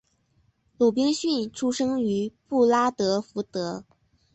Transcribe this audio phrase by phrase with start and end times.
[0.79, 3.85] 鲁宾逊出生于布拉德福德。